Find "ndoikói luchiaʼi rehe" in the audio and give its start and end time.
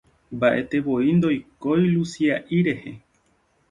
1.17-2.91